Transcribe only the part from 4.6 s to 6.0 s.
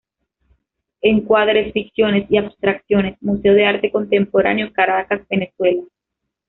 Caracas, Venezuela.